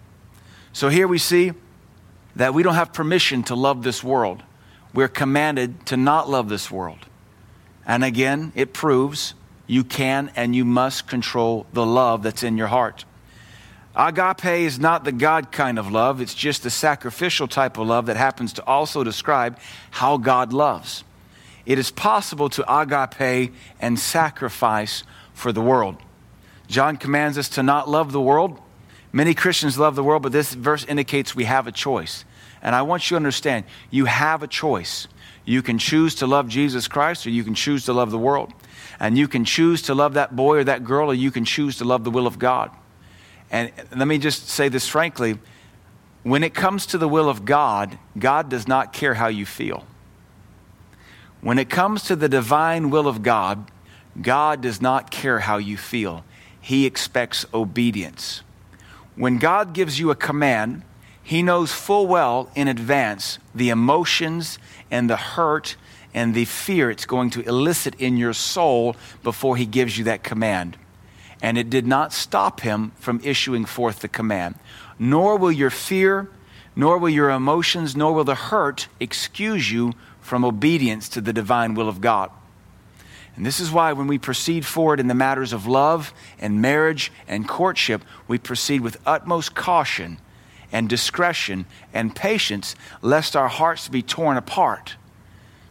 [0.73, 1.53] So here we see
[2.35, 4.43] that we don't have permission to love this world.
[4.93, 6.99] We're commanded to not love this world.
[7.85, 9.33] And again, it proves
[9.67, 13.05] you can and you must control the love that's in your heart.
[13.95, 18.05] Agape is not the God kind of love, it's just the sacrificial type of love
[18.05, 19.59] that happens to also describe
[19.91, 21.03] how God loves.
[21.65, 25.03] It is possible to agape and sacrifice
[25.33, 25.97] for the world.
[26.67, 28.59] John commands us to not love the world.
[29.11, 32.25] Many Christians love the world, but this verse indicates we have a choice.
[32.61, 35.07] And I want you to understand you have a choice.
[35.45, 38.53] You can choose to love Jesus Christ or you can choose to love the world.
[38.99, 41.77] And you can choose to love that boy or that girl, or you can choose
[41.77, 42.69] to love the will of God.
[43.49, 45.39] And let me just say this frankly
[46.23, 49.85] when it comes to the will of God, God does not care how you feel.
[51.41, 53.71] When it comes to the divine will of God,
[54.21, 56.25] God does not care how you feel.
[56.59, 58.43] He expects obedience.
[59.19, 60.83] When God gives you a command,
[61.21, 64.57] He knows full well in advance the emotions
[64.89, 65.75] and the hurt
[66.13, 70.23] and the fear it's going to elicit in your soul before he gives you that
[70.23, 70.77] command.
[71.41, 74.55] And it did not stop him from issuing forth the command.
[74.97, 76.29] Nor will your fear,
[76.73, 81.73] nor will your emotions, nor will the hurt excuse you from obedience to the divine
[81.73, 82.31] will of God.
[83.39, 87.11] And this is why when we proceed forward in the matters of love and marriage
[87.27, 90.19] and courtship, we proceed with utmost caution
[90.71, 94.95] and discretion and patience, lest our hearts be torn apart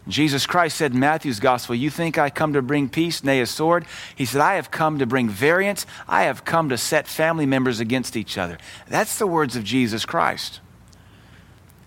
[0.09, 3.47] Jesus Christ said in Matthew's gospel, You think I come to bring peace, nay, a
[3.47, 3.85] sword?
[4.17, 5.85] He said, I have come to bring variance.
[6.09, 8.57] I have come to set family members against each other.
[8.89, 10.61] That's the words of Jesus Christ.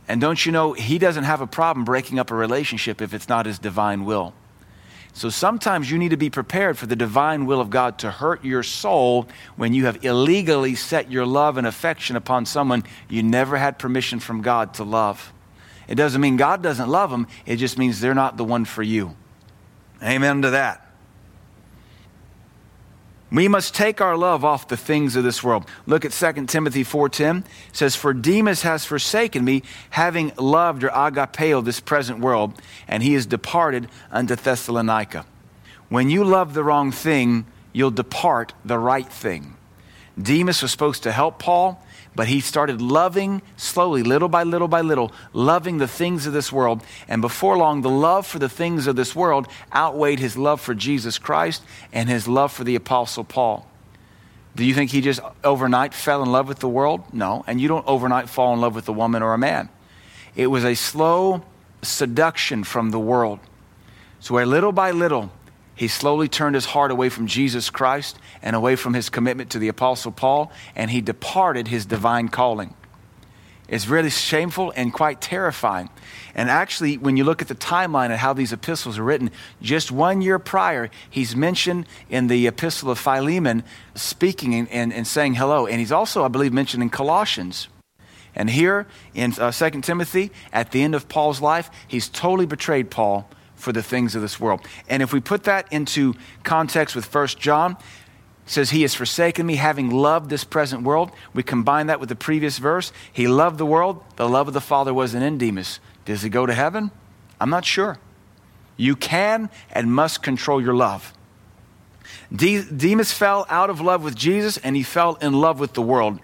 [0.08, 3.28] And don't you know, he doesn't have a problem breaking up a relationship if it's
[3.28, 4.34] not his divine will.
[5.13, 8.45] So sometimes you need to be prepared for the divine will of God to hurt
[8.45, 13.58] your soul when you have illegally set your love and affection upon someone you never
[13.58, 15.34] had permission from God to love.
[15.88, 18.84] It doesn't mean God doesn't love them, it just means they're not the one for
[18.84, 19.15] you.
[20.02, 20.81] Amen to that.
[23.32, 25.65] We must take our love off the things of this world.
[25.86, 27.46] Look at 2 Timothy 4:10.
[27.70, 33.02] It says, "For Demas has forsaken me, having loved or agapeo this present world, and
[33.02, 35.26] he is departed unto Thessalonica."
[35.88, 39.56] When you love the wrong thing, you'll depart the right thing.
[40.22, 41.82] Demas was supposed to help Paul.
[42.13, 46.52] But he started loving slowly, little by little by little, loving the things of this
[46.52, 46.84] world.
[47.08, 50.74] And before long, the love for the things of this world outweighed his love for
[50.74, 53.65] Jesus Christ and his love for the Apostle Paul.
[54.56, 57.02] Do you think he just overnight fell in love with the world?
[57.13, 57.45] No.
[57.47, 59.69] And you don't overnight fall in love with a woman or a man.
[60.36, 61.43] It was a slow
[61.82, 63.39] seduction from the world.
[64.19, 65.32] So, where little by little,
[65.76, 69.60] he slowly turned his heart away from Jesus Christ and away from his commitment to
[69.60, 72.76] the Apostle Paul, and he departed his divine calling.
[73.68, 75.90] It's really shameful and quite terrifying.
[76.36, 79.32] And actually, when you look at the timeline of how these epistles are written,
[79.62, 83.64] just one year prior, he's mentioned in the epistle of Philemon
[83.96, 85.68] speaking and, and, and saying hello.
[85.68, 87.70] And he's also, I believe, mentioned in Colossians.
[88.36, 92.92] And here in uh, 2 Timothy, at the end of Paul's life, he's totally betrayed
[92.92, 93.30] Paul
[93.62, 94.62] for the things of this world.
[94.89, 97.78] And if we put that into context with First John,
[98.45, 101.12] says he has forsaken me having loved this present world.
[101.34, 102.91] We combine that with the previous verse.
[103.13, 104.04] He loved the world.
[104.17, 105.80] The love of the Father wasn't in Demas.
[106.06, 106.91] Does he go to heaven?
[107.39, 107.97] I'm not sure.
[108.78, 111.13] You can and must control your love.
[112.34, 115.82] De- Demas fell out of love with Jesus and he fell in love with the
[115.82, 116.19] world.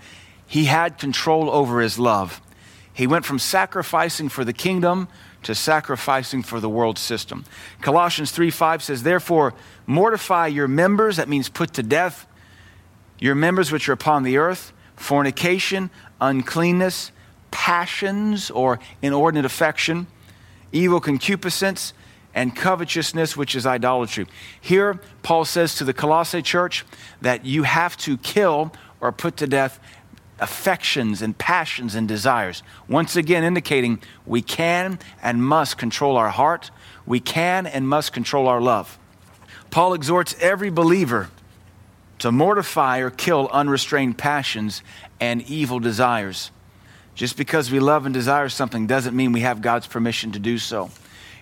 [0.47, 2.41] He had control over his love.
[2.93, 5.07] He went from sacrificing for the kingdom
[5.43, 7.45] to sacrificing for the world system.
[7.81, 9.53] Colossians 3 5 says, Therefore,
[9.85, 12.27] mortify your members, that means put to death,
[13.19, 17.11] your members which are upon the earth, fornication, uncleanness,
[17.51, 20.07] passions or inordinate affection,
[20.71, 21.93] evil concupiscence,
[22.33, 24.27] and covetousness, which is idolatry.
[24.61, 26.85] Here, Paul says to the Colossae church
[27.21, 29.79] that you have to kill or put to death
[30.39, 32.63] affections and passions and desires.
[32.87, 36.71] Once again, indicating we can and must control our heart,
[37.05, 38.97] we can and must control our love.
[39.71, 41.29] Paul exhorts every believer
[42.19, 44.81] to mortify or kill unrestrained passions
[45.19, 46.51] and evil desires.
[47.15, 50.57] Just because we love and desire something doesn't mean we have God's permission to do
[50.57, 50.91] so.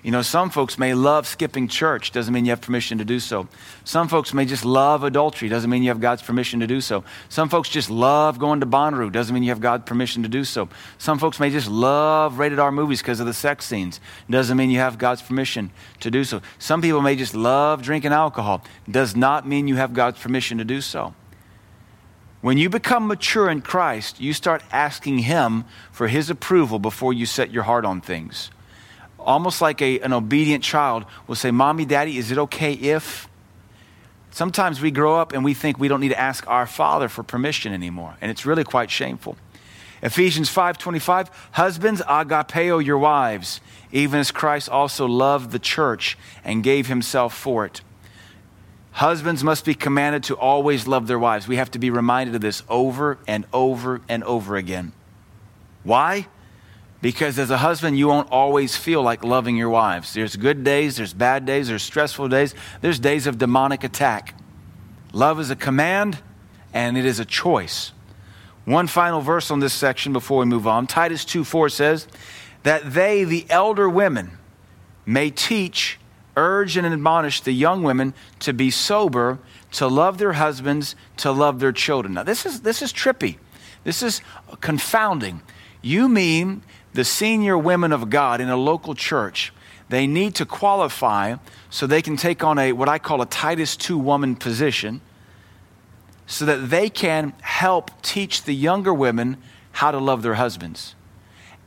[0.05, 3.19] You know, some folks may love skipping church, doesn't mean you have permission to do
[3.19, 3.47] so.
[3.85, 7.03] Some folks may just love adultery, doesn't mean you have God's permission to do so.
[7.27, 10.43] Some folks just love going to Bonnaroo, doesn't mean you have God's permission to do
[10.43, 10.69] so.
[10.99, 14.69] Some folks may just love rated R movies because of the sex scenes, doesn't mean
[14.69, 16.39] you have God's permission to do so.
[16.59, 20.63] Some people may just love drinking alcohol, does not mean you have God's permission to
[20.63, 21.15] do so.
[22.41, 27.25] When you become mature in Christ, you start asking Him for His approval before you
[27.25, 28.51] set your heart on things
[29.19, 33.27] almost like a, an obedient child will say, Mommy, Daddy, is it okay if?
[34.31, 37.23] Sometimes we grow up and we think we don't need to ask our Father for
[37.23, 39.37] permission anymore, and it's really quite shameful.
[40.01, 43.61] Ephesians 5:25 Husbands agapeo your wives
[43.95, 47.81] even as Christ also loved the church and gave himself for it.
[48.91, 51.47] Husbands must be commanded to always love their wives.
[51.47, 54.91] We have to be reminded of this over and over and over again.
[55.83, 56.27] Why?
[57.05, 60.15] Because as a husband, you won't always feel like loving your wives.
[60.15, 64.33] There's good days, there's bad days, there's stressful days, there's days of demonic attack.
[65.13, 66.17] Love is a command
[66.73, 67.91] and it is a choice.
[68.65, 70.87] One final verse on this section before we move on.
[70.87, 72.07] Titus 2 4 says,
[72.63, 74.39] That they, the elder women,
[75.05, 75.99] may teach,
[76.35, 79.37] urge, and admonish the young women to be sober,
[79.73, 82.15] to love their husbands, to love their children.
[82.15, 83.37] Now, this is, this is trippy.
[83.83, 84.21] This is
[84.59, 85.43] confounding.
[85.83, 86.63] You mean
[86.95, 89.53] the senior women of God in a local church,
[89.89, 91.35] they need to qualify
[91.69, 95.01] so they can take on a what I call a Titus 2 woman position
[96.25, 99.37] so that they can help teach the younger women
[99.73, 100.95] how to love their husbands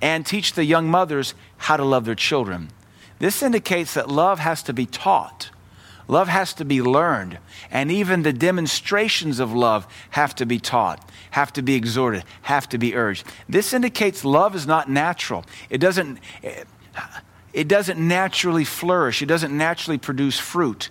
[0.00, 2.70] and teach the young mothers how to love their children.
[3.18, 5.50] This indicates that love has to be taught.
[6.08, 7.38] Love has to be learned.
[7.70, 12.68] And even the demonstrations of love have to be taught, have to be exhorted, have
[12.70, 13.26] to be urged.
[13.48, 15.44] This indicates love is not natural.
[15.70, 16.18] It doesn't,
[17.52, 20.90] it doesn't naturally flourish, it doesn't naturally produce fruit.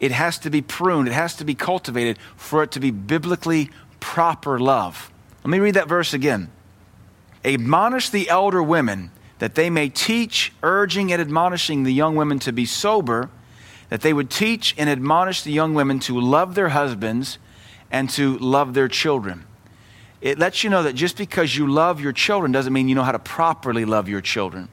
[0.00, 3.70] It has to be pruned, it has to be cultivated for it to be biblically
[4.00, 5.10] proper love.
[5.44, 6.50] Let me read that verse again.
[7.44, 12.52] Admonish the elder women that they may teach, urging and admonishing the young women to
[12.52, 13.30] be sober
[13.88, 17.38] that they would teach and admonish the young women to love their husbands
[17.90, 19.44] and to love their children.
[20.24, 23.02] It lets you know that just because you love your children doesn't mean you know
[23.02, 24.70] how to properly love your children.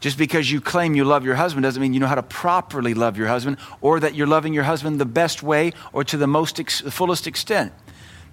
[0.00, 2.92] Just because you claim you love your husband doesn't mean you know how to properly
[2.92, 6.26] love your husband or that you're loving your husband the best way or to the
[6.26, 7.72] most ex- fullest extent.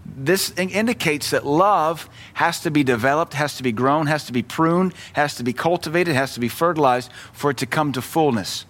[0.05, 4.43] This indicates that love has to be developed, has to be grown, has to be
[4.43, 8.65] pruned, has to be cultivated, has to be fertilized for it to come to fullness.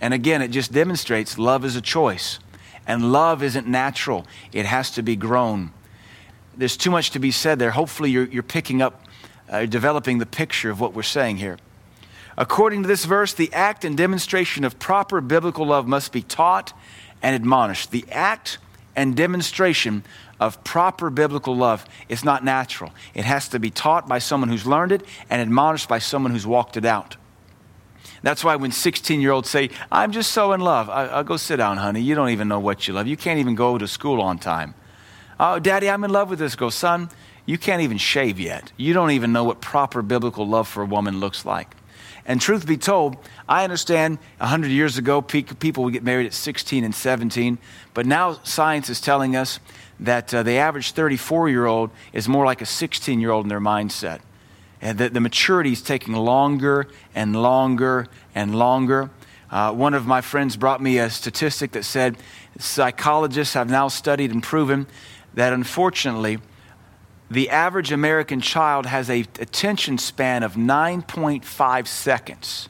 [0.00, 2.38] And again, it just demonstrates love is a choice.
[2.86, 5.70] And love isn't natural, it has to be grown.
[6.56, 7.70] There's too much to be said there.
[7.70, 9.04] Hopefully, you're, you're picking up,
[9.48, 11.58] uh, developing the picture of what we're saying here.
[12.36, 16.72] According to this verse, the act and demonstration of proper biblical love must be taught
[17.22, 17.90] and admonished.
[17.90, 18.58] The act
[18.96, 20.04] and demonstration
[20.40, 22.92] of proper biblical love is not natural.
[23.14, 26.46] It has to be taught by someone who's learned it and admonished by someone who's
[26.46, 27.16] walked it out.
[28.22, 31.36] That's why when 16 year olds say, I'm just so in love, I, will go
[31.36, 32.00] sit down, honey.
[32.00, 33.06] You don't even know what you love.
[33.06, 34.74] You can't even go to school on time.
[35.38, 36.70] Oh, daddy, I'm in love with this girl.
[36.70, 37.10] Son,
[37.46, 38.72] you can't even shave yet.
[38.76, 41.74] You don't even know what proper biblical love for a woman looks like.
[42.26, 43.16] And truth be told,
[43.48, 47.58] I understand 100 years ago people would get married at 16 and 17,
[47.92, 49.60] but now science is telling us
[50.00, 53.48] that uh, the average 34 year old is more like a 16 year old in
[53.50, 54.20] their mindset
[54.84, 59.10] and the, the maturity is taking longer and longer and longer.
[59.50, 62.18] Uh, one of my friends brought me a statistic that said
[62.58, 64.86] psychologists have now studied and proven
[65.34, 66.38] that unfortunately,
[67.30, 72.68] the average American child has a attention span of 9.5 seconds.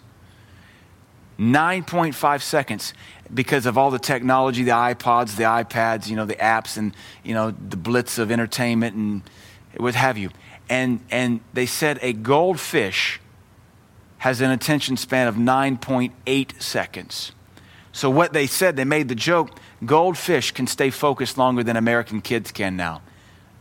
[1.38, 2.94] 9.5 seconds
[3.32, 6.94] because of all the technology, the iPods, the iPads, you know, the apps and,
[7.24, 9.22] you know, the blitz of entertainment and
[9.76, 10.30] what have you
[10.68, 13.20] and, and they said a goldfish
[14.18, 17.32] has an attention span of 9.8 seconds.
[17.94, 22.20] So, what they said, they made the joke goldfish can stay focused longer than American
[22.20, 23.00] kids can now.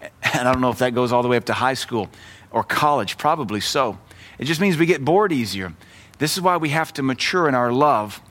[0.33, 2.09] And I don't know if that goes all the way up to high school
[2.51, 3.99] or college, probably so.
[4.39, 5.73] It just means we get bored easier.
[6.17, 8.21] This is why we have to mature in our love,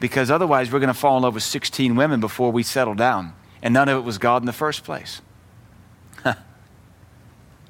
[0.00, 3.32] because otherwise we're going to fall in love with 16 women before we settle down.
[3.62, 5.22] And none of it was God in the first place.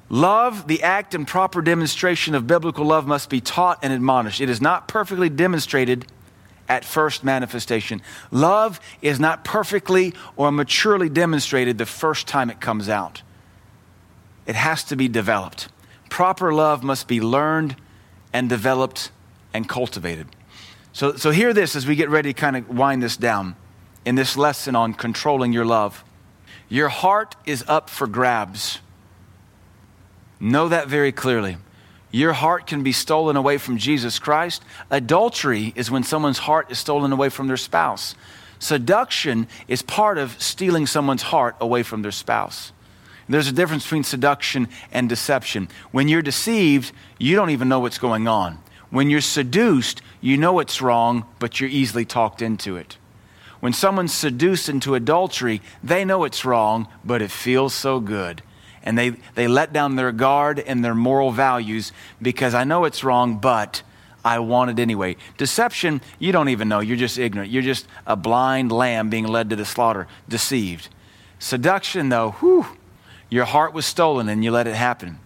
[0.09, 4.41] love, the act and proper demonstration of biblical love, must be taught and admonished.
[4.41, 6.07] It is not perfectly demonstrated
[6.73, 8.01] at first manifestation.
[8.31, 13.21] Love is not perfectly or maturely demonstrated the first time it comes out.
[14.47, 15.67] It has to be developed.
[16.09, 17.75] Proper love must be learned
[18.33, 19.11] and developed
[19.53, 20.27] and cultivated.
[20.93, 23.55] So, so hear this as we get ready to kind of wind this down
[24.03, 26.03] in this lesson on controlling your love.
[26.69, 28.79] Your heart is up for grabs.
[30.39, 31.57] Know that very clearly
[32.13, 34.63] your heart can be stolen away from Jesus Christ.
[34.91, 38.13] Adultery is when someone's heart is stolen away from their spouse.
[38.59, 42.71] Seduction is part of stealing someone's heart away from their spouse.
[43.27, 45.69] There's a difference between seduction and deception.
[45.91, 48.59] When you're deceived, you don't even know what's going on.
[48.91, 52.97] When you're seduced, you know it's wrong, but you're easily talked into it.
[53.59, 58.43] When someone's seduced into adultery, they know it's wrong, but it feels so good
[58.83, 63.03] and they, they let down their guard and their moral values because I know it's
[63.03, 63.81] wrong, but
[64.25, 65.15] I want it anyway.
[65.37, 66.79] Deception, you don't even know.
[66.79, 67.51] You're just ignorant.
[67.51, 70.89] You're just a blind lamb being led to the slaughter, deceived.
[71.39, 72.65] Seduction, though, whew,
[73.29, 75.19] your heart was stolen and you let it happen.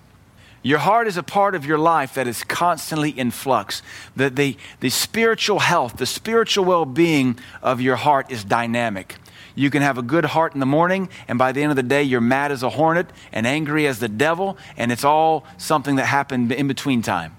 [0.63, 3.81] Your heart is a part of your life that is constantly in flux.
[4.15, 9.15] The, the, the spiritual health, the spiritual well being of your heart is dynamic.
[9.57, 11.81] You can have a good heart in the morning, and by the end of the
[11.81, 15.95] day, you're mad as a hornet and angry as the devil, and it's all something
[15.95, 17.35] that happened in between time.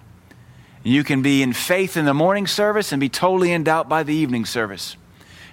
[0.83, 4.03] You can be in faith in the morning service and be totally in doubt by
[4.03, 4.97] the evening service.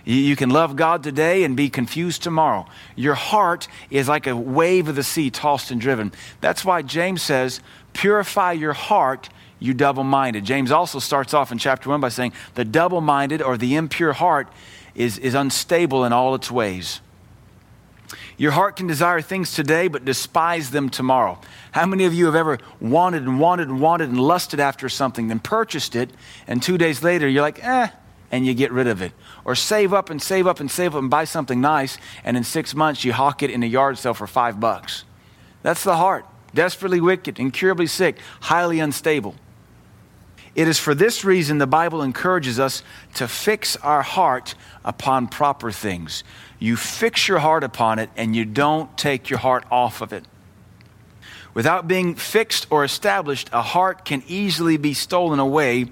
[0.05, 2.66] You can love God today and be confused tomorrow.
[2.95, 6.13] Your heart is like a wave of the sea tossed and driven.
[6.41, 7.59] That's why James says,
[7.93, 10.45] Purify your heart, you double minded.
[10.45, 14.13] James also starts off in chapter 1 by saying, The double minded or the impure
[14.13, 14.47] heart
[14.95, 17.01] is, is unstable in all its ways.
[18.37, 21.39] Your heart can desire things today, but despise them tomorrow.
[21.71, 25.27] How many of you have ever wanted and wanted and wanted and lusted after something,
[25.27, 26.11] then purchased it,
[26.47, 27.87] and two days later you're like, eh,
[28.31, 29.13] and you get rid of it?
[29.45, 32.43] Or save up and save up and save up and buy something nice, and in
[32.43, 35.05] six months you hawk it in a yard sale for five bucks.
[35.63, 36.25] That's the heart.
[36.53, 39.35] Desperately wicked, incurably sick, highly unstable.
[40.55, 42.81] It is for this reason the Bible encourages us
[43.15, 46.23] to fix our heart upon proper things.
[46.59, 50.23] You fix your heart upon it and you don't take your heart off of it.
[51.53, 55.87] Without being fixed or established, a heart can easily be stolen away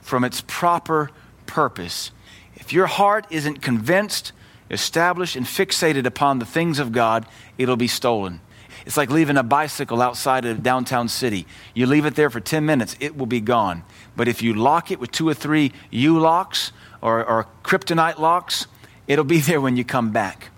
[0.00, 1.10] from its proper
[1.46, 2.10] purpose.
[2.56, 4.32] If your heart isn't convinced,
[4.70, 8.40] established, and fixated upon the things of God, it'll be stolen.
[8.86, 11.46] It's like leaving a bicycle outside of a downtown city.
[11.74, 13.82] You leave it there for 10 minutes, it will be gone.
[14.18, 18.66] But if you lock it with two or three U locks or, or kryptonite locks,
[19.06, 20.50] it'll be there when you come back.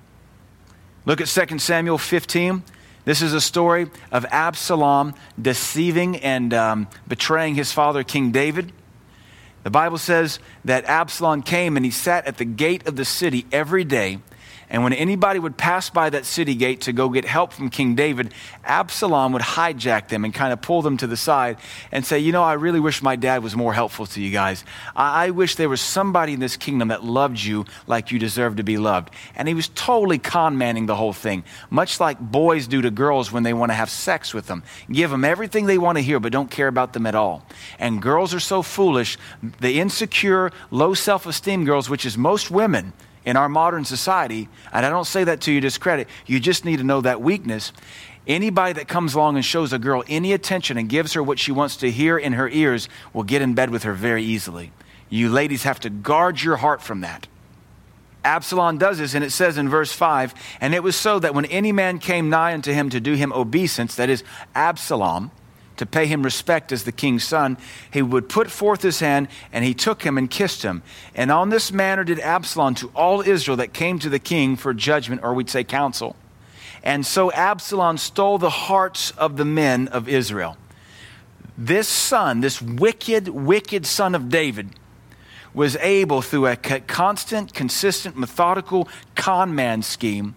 [1.05, 2.63] Look at 2 Samuel 15.
[3.05, 8.73] This is a story of Absalom deceiving and um, betraying his father, King David.
[9.63, 13.45] The Bible says that Absalom came and he sat at the gate of the city
[13.53, 14.21] every day
[14.71, 17.97] and when anybody would pass by that city gate to go get help from King
[17.97, 18.33] David,
[18.65, 21.57] Absalom would hijack them and kind of pull them to the side
[21.91, 24.65] and say, You know, I really wish my dad was more helpful to you guys.
[24.95, 28.57] I, I wish there was somebody in this kingdom that loved you like you deserve
[28.57, 29.11] to be loved.
[29.35, 33.33] And he was totally con manning the whole thing, much like boys do to girls
[33.33, 34.63] when they want to have sex with them.
[34.91, 37.45] Give them everything they want to hear, but don't care about them at all.
[37.81, 39.19] And girls are so foolish,
[39.61, 42.93] the insecure, low self esteem girls, which is most women,
[43.25, 46.79] in our modern society, and I don't say that to your discredit, you just need
[46.79, 47.73] to know that weakness.
[48.27, 51.53] Anybody that comes along and shows a girl any attention and gives her what she
[51.53, 54.73] wants to hear in her ears will get in bed with her very easily.
[55.09, 57.27] You ladies have to guard your heart from that.
[58.25, 61.47] Absalom does this, and it says in verse 5 And it was so that when
[61.47, 64.23] any man came nigh unto him to do him obeisance, that is,
[64.55, 65.31] Absalom,
[65.81, 67.57] to pay him respect as the king's son,
[67.91, 70.83] he would put forth his hand, and he took him and kissed him.
[71.15, 74.73] And on this manner did Absalom to all Israel that came to the king for
[74.75, 76.17] judgment, or we'd say counsel.
[76.83, 80.59] And so Absalom stole the hearts of the men of Israel.
[81.57, 84.71] This son, this wicked, wicked son of David,
[85.53, 90.35] was able, through a constant, consistent, methodical con man scheme,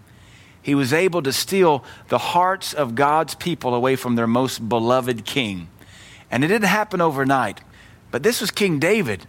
[0.64, 5.26] he was able to steal the hearts of God's people away from their most beloved
[5.26, 5.68] king.
[6.30, 7.60] And it didn't happen overnight,
[8.10, 9.26] but this was King David.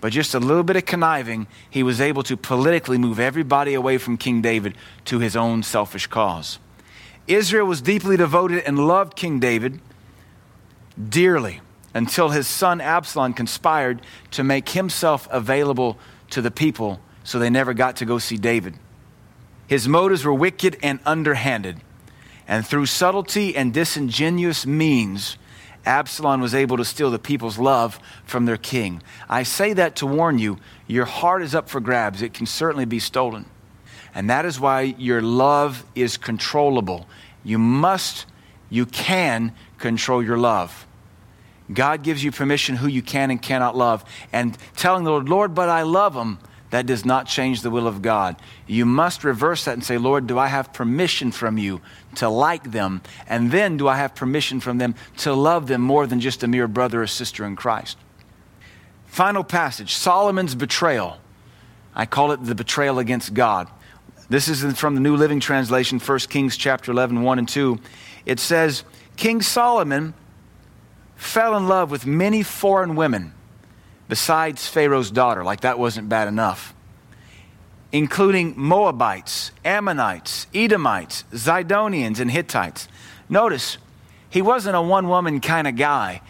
[0.00, 3.98] But just a little bit of conniving, he was able to politically move everybody away
[3.98, 6.58] from King David to his own selfish cause.
[7.28, 9.80] Israel was deeply devoted and loved King David
[11.08, 11.60] dearly
[11.94, 14.02] until his son Absalom conspired
[14.32, 15.98] to make himself available
[16.30, 18.74] to the people so they never got to go see David.
[19.68, 21.80] His motives were wicked and underhanded,
[22.48, 25.36] and through subtlety and disingenuous means,
[25.84, 29.02] Absalom was able to steal the people's love from their king.
[29.28, 32.22] I say that to warn you your heart is up for grabs.
[32.22, 33.46] It can certainly be stolen.
[34.14, 37.06] And that is why your love is controllable.
[37.44, 38.26] You must,
[38.70, 40.86] you can control your love.
[41.72, 44.04] God gives you permission who you can and cannot love.
[44.32, 46.38] And telling the Lord, Lord, but I love them,
[46.70, 48.36] that does not change the will of God.
[48.66, 51.80] You must reverse that and say, Lord, do I have permission from you
[52.16, 53.00] to like them?
[53.26, 56.48] And then do I have permission from them to love them more than just a
[56.48, 57.96] mere brother or sister in Christ?
[59.06, 61.18] Final passage Solomon's betrayal.
[61.94, 63.68] I call it the betrayal against God.
[64.28, 67.78] This is from the New Living Translation, 1 Kings chapter 11, 1 and 2.
[68.26, 68.84] It says,
[69.16, 70.12] King Solomon
[71.16, 73.32] fell in love with many foreign women
[74.08, 76.74] besides Pharaoh's daughter, like that wasn't bad enough,
[77.92, 82.88] including Moabites, Ammonites, Edomites, Zidonians, and Hittites.
[83.28, 83.78] Notice,
[84.30, 86.20] he wasn't a one woman kind of guy.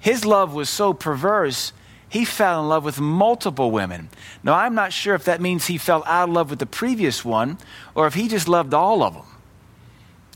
[0.00, 1.72] His love was so perverse,
[2.08, 4.08] he fell in love with multiple women.
[4.42, 7.24] Now, I'm not sure if that means he fell out of love with the previous
[7.24, 7.58] one
[7.94, 9.24] or if he just loved all of them.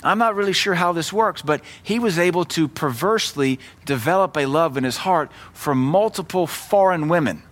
[0.02, 4.46] I'm not really sure how this works, but he was able to perversely develop a
[4.46, 7.42] love in his heart for multiple foreign women.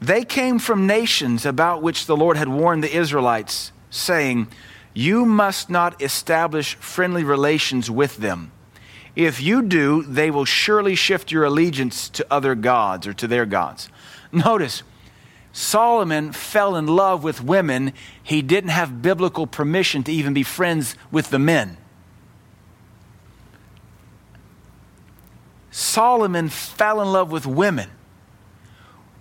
[0.00, 4.48] They came from nations about which the Lord had warned the Israelites, saying,
[4.94, 8.50] You must not establish friendly relations with them.
[9.14, 13.44] If you do, they will surely shift your allegiance to other gods or to their
[13.44, 13.88] gods.
[14.32, 14.82] Notice,
[15.52, 17.92] Solomon fell in love with women
[18.22, 21.76] he didn't have biblical permission to even be friends with the men.
[25.70, 27.90] Solomon fell in love with women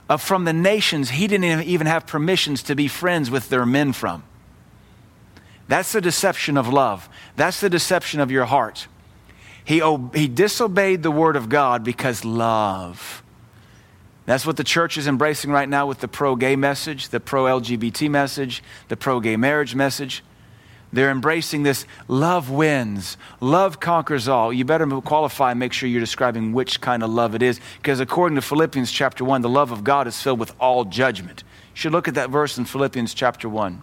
[0.09, 3.93] uh, from the nations he didn't even have permissions to be friends with their men
[3.93, 4.23] from.
[5.67, 7.07] That's the deception of love.
[7.35, 8.87] That's the deception of your heart.
[9.63, 9.81] He,
[10.15, 13.21] he disobeyed the word of God because love.
[14.29, 17.45] That's what the church is embracing right now with the pro gay message, the pro
[17.45, 20.23] LGBT message, the pro gay marriage message.
[20.93, 24.53] They're embracing this love wins, love conquers all.
[24.53, 27.99] You better qualify and make sure you're describing which kind of love it is, because
[27.99, 31.43] according to Philippians chapter 1, the love of God is filled with all judgment.
[31.73, 33.81] You should look at that verse in Philippians chapter 1.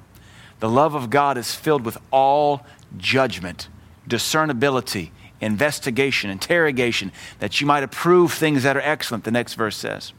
[0.60, 2.64] The love of God is filled with all
[2.96, 3.68] judgment,
[4.06, 10.12] discernibility, investigation, interrogation, that you might approve things that are excellent, the next verse says.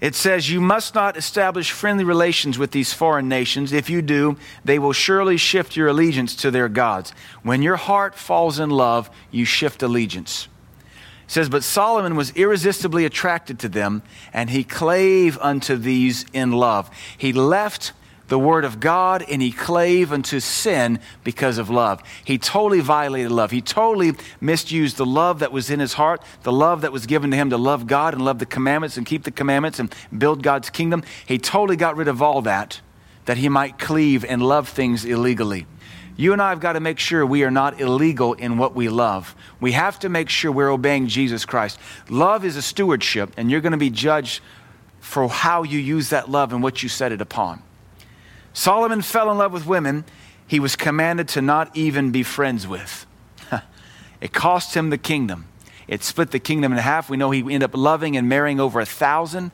[0.00, 3.72] It says, You must not establish friendly relations with these foreign nations.
[3.72, 7.12] If you do, they will surely shift your allegiance to their gods.
[7.42, 10.48] When your heart falls in love, you shift allegiance.
[11.24, 16.52] It says, But Solomon was irresistibly attracted to them, and he clave unto these in
[16.52, 16.90] love.
[17.16, 17.92] He left
[18.28, 22.02] the word of God and he clave unto sin because of love.
[22.24, 23.50] He totally violated love.
[23.50, 27.30] He totally misused the love that was in his heart, the love that was given
[27.30, 30.42] to him to love God and love the commandments and keep the commandments and build
[30.42, 31.04] God's kingdom.
[31.26, 32.80] He totally got rid of all that
[33.26, 35.66] that he might cleave and love things illegally.
[36.16, 38.88] You and I have got to make sure we are not illegal in what we
[38.88, 39.36] love.
[39.60, 41.78] We have to make sure we're obeying Jesus Christ.
[42.08, 44.40] Love is a stewardship, and you're going to be judged
[45.00, 47.62] for how you use that love and what you set it upon.
[48.56, 50.06] Solomon fell in love with women
[50.46, 53.04] he was commanded to not even be friends with.
[54.22, 55.46] it cost him the kingdom.
[55.86, 57.10] It split the kingdom in half.
[57.10, 59.50] We know he ended up loving and marrying over a thousand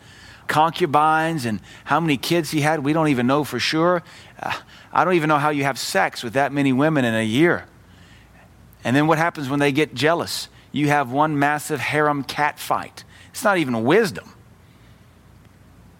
[0.46, 2.84] concubines and how many kids he had.
[2.84, 4.04] We don't even know for sure.
[4.40, 4.52] Uh,
[4.92, 7.66] I don't even know how you have sex with that many women in a year.
[8.84, 10.48] And then what happens when they get jealous?
[10.70, 13.02] You have one massive harem cat fight.
[13.30, 14.32] It's not even wisdom.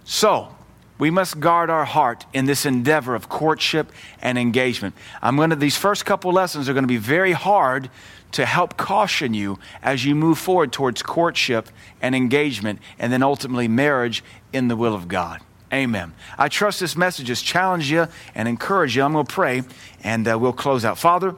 [0.05, 0.55] So,
[1.03, 3.91] we must guard our heart in this endeavor of courtship
[4.21, 4.95] and engagement.
[5.21, 7.91] I'm going to, these first couple lessons are going to be very hard
[8.31, 11.69] to help caution you as you move forward towards courtship
[12.01, 14.23] and engagement and then ultimately marriage
[14.53, 15.41] in the will of God.
[15.73, 16.15] Amen.
[16.39, 19.03] I trust this message has challenged you and encouraged you.
[19.03, 19.65] I'm going to pray
[20.05, 20.99] and uh, we'll close out.
[20.99, 21.35] Father,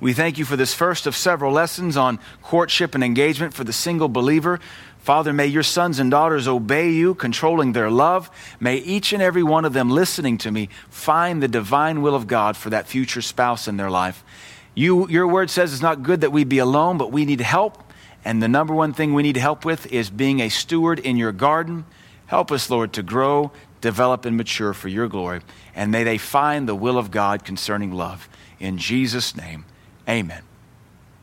[0.00, 3.72] we thank you for this first of several lessons on courtship and engagement for the
[3.72, 4.58] single believer.
[5.02, 8.30] Father, may your sons and daughters obey you, controlling their love.
[8.60, 12.28] May each and every one of them listening to me find the divine will of
[12.28, 14.22] God for that future spouse in their life.
[14.76, 17.82] You, your word says it's not good that we be alone, but we need help.
[18.24, 21.32] And the number one thing we need help with is being a steward in your
[21.32, 21.84] garden.
[22.26, 23.50] Help us, Lord, to grow,
[23.80, 25.40] develop, and mature for your glory.
[25.74, 28.28] And may they find the will of God concerning love.
[28.60, 29.64] In Jesus' name,
[30.08, 30.42] Amen.